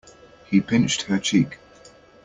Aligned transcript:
He 0.47 0.61
pinched 0.61 1.03
her 1.03 1.19
cheek. 1.19 1.59